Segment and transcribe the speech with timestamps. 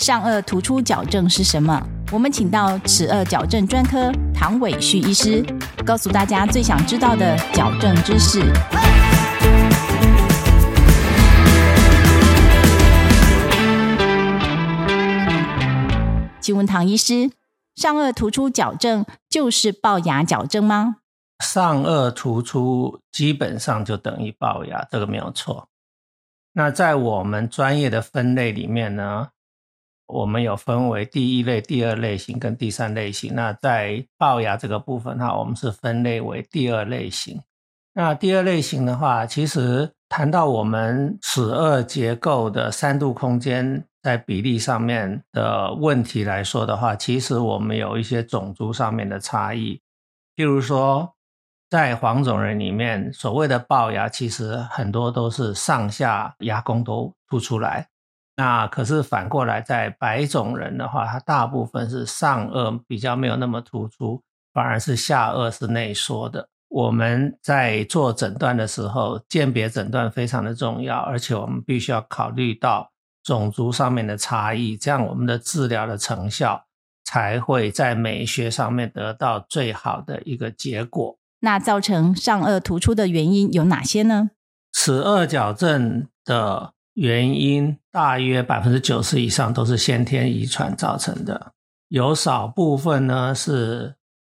[0.00, 1.78] 上颚突出矫正是什么？
[2.10, 5.44] 我们请到齿颚矫正专科唐伟旭医师，
[5.84, 8.40] 告诉大家最想知道的矫正知识。
[16.40, 17.30] 请问唐医师，
[17.76, 20.96] 上颚突出矫正就是龅牙矫正吗？
[21.44, 25.68] 上颚突出基本上就等于龅牙，这个没有错。
[26.54, 29.28] 那在我们专业的分类里面呢，
[30.12, 33.34] 我们有分为第一类、第二类型跟第三类型。
[33.34, 37.40] 那在龅牙这个部分哈，我们是分类为第二类型。
[37.94, 49.80] 那第二类型的话，其实谈到我们齿颚结构的三度空间在比例上面的问题来说的话，其实我们有一些种族上面的差异，
[50.36, 51.14] 譬如说。
[51.70, 57.86] 在黄种人里面，所谓的龅牙其实很多都是上下牙弓都凸出来。
[58.40, 64.22] 那可是反过来，在白种人的话，他大部分是上颚比较没有那么突出，
[64.54, 66.48] 反而是下颚是内缩的。
[66.70, 72.90] 我们在做诊断的时候，鉴别诊断非常的重要，而且我们必须要考虑到
[73.22, 76.64] 种族上面的差异，这样我们的治疗的成效
[77.04, 81.18] 才会在美学上面得到最好的一个结果。
[81.40, 84.30] 那造成上颚突出的原因有哪些呢？
[84.72, 91.54] 齿颚矫正的原因大约百分之九十以上都是先天遗传造成的，
[91.88, 93.96] 有少部分呢是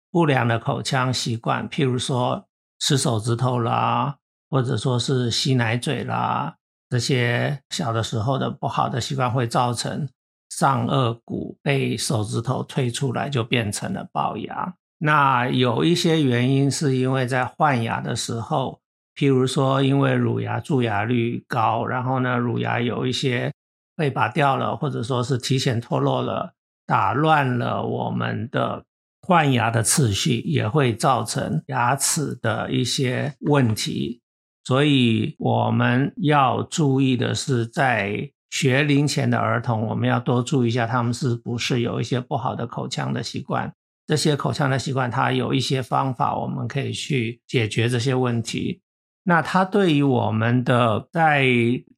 [0.09, 2.47] 不良的口腔习惯，譬如说
[2.80, 4.16] 吃手指头啦，
[4.50, 6.56] 或者说是吸奶嘴啦，
[6.89, 10.08] 这些小的时候的不好的习惯会造成
[10.50, 14.73] 上颚骨被手指头推出来，就变成了龅牙。
[15.00, 18.80] 那有一些原因是因为在换牙的时候，
[19.16, 23.52] 譬如说因为乳牙蛀牙率高，然后呢乳牙有一些
[23.95, 26.53] 被拔掉了，或者说是提前脱落了，
[26.86, 28.84] 打乱了我们的
[29.22, 34.22] 换牙的次序，也会造成牙齿的一些问题。
[34.66, 43.73] 所以我们要注意的是，在学龄前的儿童，我们要多注意一下，他们是不是有一些不好的口腔的习惯。
[44.06, 48.81] 这些口腔的习惯，它有一些方法，我们可以去解决这些问题。
[49.23, 51.45] 那它对于我们的在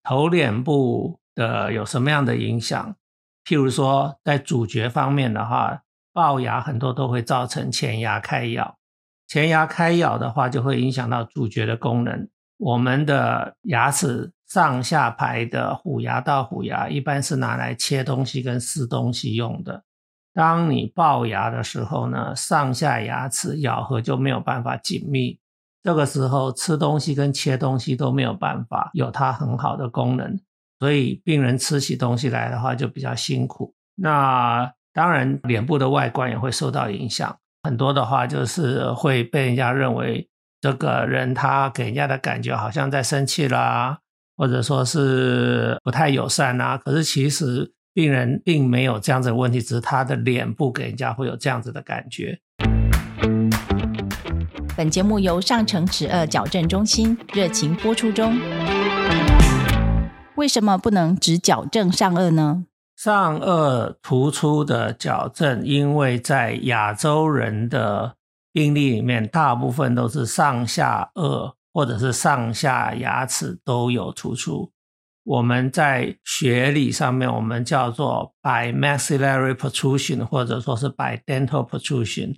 [0.04, 2.96] 头脸部的有什么样的影响？
[3.44, 5.82] 譬如说，在主角方面的话，
[6.14, 8.78] 龅牙很多都会造成前牙开咬，
[9.28, 12.28] 前牙开咬的话，就会影响到主角的功能。
[12.58, 19.84] 我们的牙齿上下排的虎牙到虎牙，一般是拿来切东西跟撕东西用的。
[20.34, 25.40] 当你龅牙的时候呢，上下牙齿咬合就没有办法紧密，
[25.86, 30.40] 这个时候吃东西跟切东西都没有办法有它很好的功能，
[30.80, 33.76] 所以病人吃起东西来的话就比较辛苦。
[33.96, 40.28] 那当然脸部的外观也会受到影响，很多的话就是会被人家认为
[40.60, 44.00] 这个人他给人家的感觉好像在生气啦，
[44.36, 47.72] 或者说是不太友善啊，可是其实。
[47.96, 52.38] 病人并没有这样子的问题，只是他的脸部给人家会有这样子的感觉。
[54.78, 58.38] 本节目由上城齿颚矫正中心热情播出中。
[60.36, 62.66] 为什么不能只矫正上颚呢？
[62.98, 68.18] 上颚突出的矫正，因为在亚洲人的
[68.52, 74.74] 病例里面，大部分都是上下颚或者是上下牙齿都有突出。
[75.24, 82.36] 我们在学理上面，我们叫做 bimaxillary protrusion，或者说是 bidental protrusion。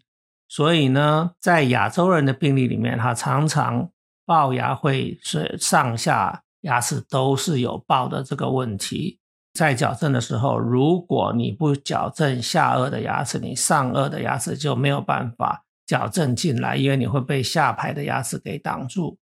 [0.48, 3.90] 所以呢，在亚洲人的病例里面，他常常
[4.26, 9.20] 龅牙会是上下牙齿都是有龅的这个问题。
[9.54, 19.18] 在矫正的时候，如果你不矫正下颚的牙齿，你上颚的牙齿就没有办法矫正进来，因为你会被下排的牙齿给挡住。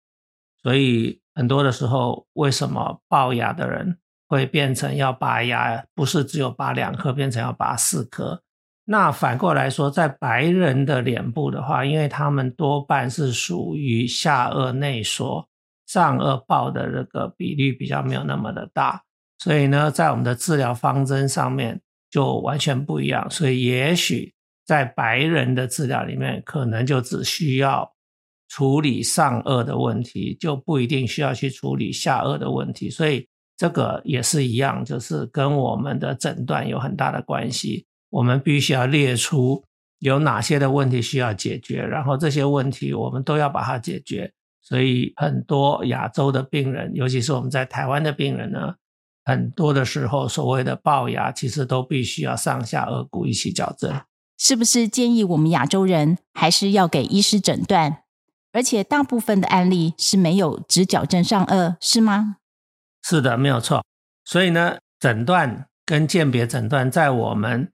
[0.61, 1.21] 所以。
[1.37, 5.83] 很多的时候，为什么龅牙的人会变成要拔牙？
[5.93, 8.41] 不是只有拔两颗，变成要拔四颗。
[8.85, 15.47] 那反过来说，在白人的脸部的话，因为他们多半是属于下颚内缩，
[15.87, 19.01] 上颚龅的这个比率比较没有那么的大，
[19.39, 23.29] 所以呢，在我们的治疗方针上面就完全不一样。
[23.29, 24.33] 所以也许
[24.65, 27.91] 在白人的治疗里面，可能就只需要。
[28.47, 33.27] 处理上颚的问题就不一定需要去处理下颚的问题，所以
[33.57, 37.87] 这个也是一样，就是跟我们的诊断有很大的关系。
[38.15, 39.61] 我们必须要列出
[39.99, 44.31] 有哪些的问题需要解决，然后这些问题我们都要把它解决。
[44.61, 48.75] 所以很多亚洲的病人，尤其是我们在台湾的病人呢，
[49.25, 53.93] 很多的时候，所谓的龅牙其实都必须要上下颚骨一起矫正。
[54.37, 58.03] 是不是建议我们亚洲人还是要给医师诊断？
[58.53, 62.37] 而且大部分的案例是没有只矫正上颚，是吗？
[63.03, 63.83] 是的，没有错。
[64.23, 67.69] 所以呢，诊断跟鉴别诊断在我们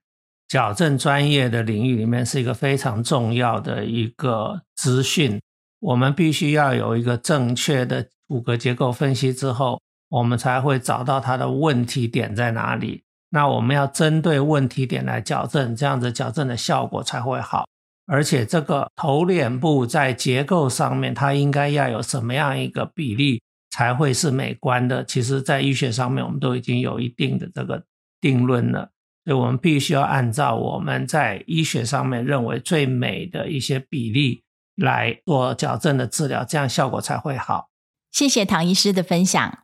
[0.51, 5.39] 矫正专业的领域里面是一个非常重要的一个资讯。
[5.79, 13.01] 我们必须要有一个正确的骨骼结构分析之后，我们才会找到它的问题点在哪里。
[13.29, 17.65] 那我们要针对问题点来矫正，这样子矫正的效果才会好。
[18.05, 25.05] 而且这个头脸部在结构上面，它应该要有什么样一个比例才会是美观的？
[25.05, 27.81] 其实，在医学上面，我们都已经有一定的这个
[28.19, 28.90] 定论了。
[29.25, 34.43] 所以我们必须要按照我们在医学上面认为最美的一些比例。
[34.77, 37.69] 来做矫正的治疗，这样效果才会好。
[38.09, 39.59] 谢谢唐医师的分享。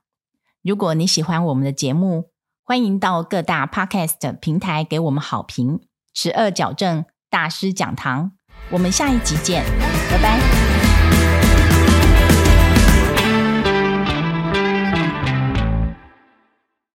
[0.61, 2.25] 如果你喜欢我们的节目，
[2.63, 5.79] 欢迎到各大 Podcast 平台给我们好评。
[6.13, 8.33] 十二矫正大师讲堂，
[8.69, 9.63] 我们下一集见，
[10.11, 10.56] 拜拜。